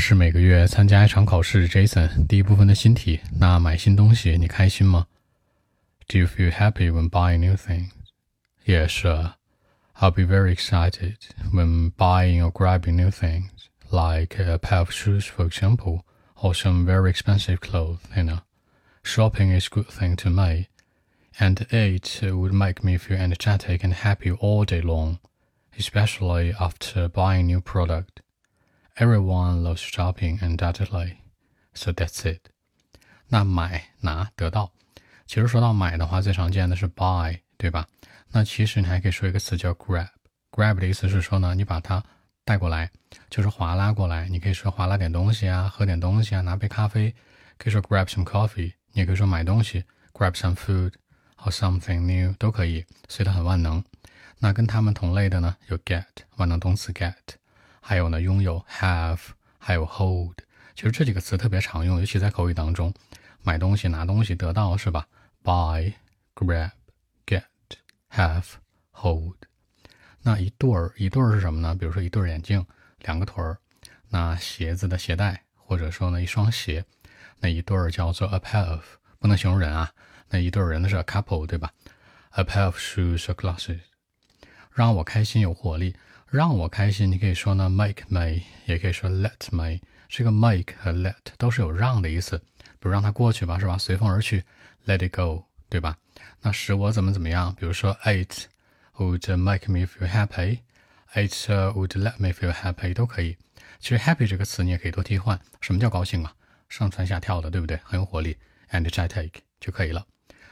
[0.00, 2.26] 是每个月参加一场考试，Jason。
[2.26, 5.06] 第一部分的新题，那买新东西你开心吗？
[6.06, 7.90] Do you feel happy when buying new things?
[8.64, 9.34] Yeah, sure.
[9.98, 11.16] I'll be very excited
[11.52, 13.50] when buying or grabbing new things,
[13.90, 16.02] like a pair of shoes, for example,
[16.36, 18.00] or some very expensive clothes.
[18.14, 18.38] You know,
[19.02, 20.68] shopping is a good thing to me,
[21.38, 25.18] and it would make me feel energetic and happy all day long,
[25.78, 28.19] especially after buying new product.
[28.97, 31.15] Everyone loves shopping undoubtedly,
[31.73, 32.41] so that's it.
[33.27, 34.71] 那买拿得到，
[35.25, 37.87] 其实说到买的话，最常见的是 buy，对吧？
[38.29, 40.09] 那其实你还可以说一个词叫 grab。
[40.51, 42.03] grab 的意思是说呢，你把它
[42.43, 42.91] 带过来，
[43.29, 44.27] 就是划拉过来。
[44.27, 47.15] 你可以说划拉点东西啊，喝点东西啊，拿杯咖啡，
[47.57, 48.73] 可以说 grab some coffee。
[48.91, 50.91] 你也可以说买东西，grab some food
[51.37, 53.81] or something new 都可以，所以它很万能。
[54.39, 56.03] 那跟它们同类的呢，有 get
[56.35, 57.13] 万能动词 get。
[57.81, 59.19] 还有呢，拥有 have，
[59.57, 60.37] 还有 hold，
[60.75, 62.93] 其实这几个词特别常用，尤其在口语当中，
[63.41, 65.07] 买东西、拿东西、得到是吧
[65.43, 65.91] ？buy、
[66.35, 66.71] grab、
[67.25, 67.43] get、
[68.11, 68.45] have、
[68.91, 69.35] hold。
[70.21, 71.75] 那一对儿，一对儿是什么呢？
[71.75, 72.63] 比如说一对眼镜，
[72.99, 73.57] 两个腿儿。
[74.09, 76.85] 那鞋子的鞋带，或者说呢一双鞋，
[77.39, 78.83] 那一对儿叫做 a pair of，
[79.17, 79.91] 不能形容人啊。
[80.29, 81.71] 那一对人的是 a couple，对吧
[82.31, 83.79] ？a pair of shoes or glasses，
[84.71, 85.95] 让我开心有活力。
[86.31, 89.81] 让我开心，你可以说呢，make me，也可以说 let me。
[90.07, 92.37] 这个 make 和 let 都是有让的意思，
[92.79, 93.77] 比如让它过去吧，是吧？
[93.77, 94.41] 随风而去
[94.85, 95.97] ，let it go，对吧？
[96.39, 97.53] 那使我怎么怎么样？
[97.59, 98.47] 比如说，it
[98.95, 101.33] would make me feel happy，it
[101.75, 103.35] would let me feel happy，都可以。
[103.81, 105.37] 其实 happy 这个词你也可以多替换。
[105.59, 106.33] 什么叫高兴啊？
[106.69, 107.77] 上蹿下跳的，对不对？
[107.83, 108.37] 很有活力
[108.71, 110.05] ，energetic 就可以了。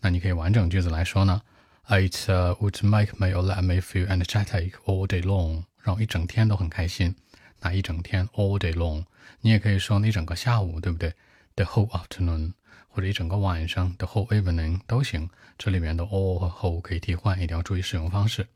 [0.00, 1.40] 那你可以完整句子来说呢
[1.89, 2.27] ？It
[2.59, 7.15] would make me or let me feel energetic all day long，让我一整天都很开心。
[7.61, 9.05] 那一整天 all day long，
[9.41, 11.13] 你也可以说那一整个下午，对不对？
[11.55, 12.53] The whole afternoon，
[12.89, 15.29] 或者一整个晚上，the whole evening 都行。
[15.57, 18.47] 这里面的 all 和 whole 可以替换，一定要注意使用方式。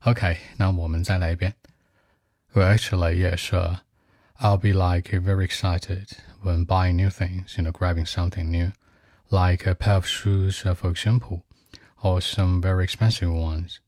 [0.00, 1.54] OK，那我们再来一遍。
[2.52, 3.78] Well, actually, yeah, sure.
[4.38, 6.08] I'll be like very excited
[6.42, 8.72] when buying new things, you know, grabbing something new,
[9.30, 11.42] like a pair of shoes, for example
[12.02, 13.80] or some very expensive ones.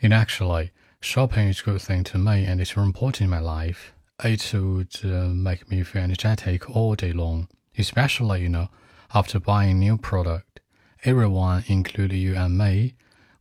[0.00, 3.40] And actually, shopping is a good thing to me and it's very important in my
[3.40, 3.92] life.
[4.22, 8.68] It would uh, make me feel energetic all day long, especially, you know,
[9.14, 10.60] after buying new product.
[11.04, 12.94] Everyone, including you and me,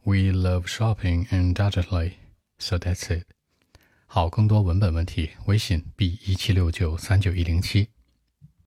[0.03, 2.17] we love shopping undoubtedly.
[2.57, 3.25] So that's it.
[4.07, 7.89] 好，更多文本问题，微信 b 一七六九三九一零七。